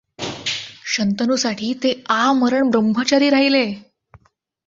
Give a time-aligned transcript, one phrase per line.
[0.85, 3.65] शंतनूसाठी ते आमरण ब्रह्मचारी राहिले.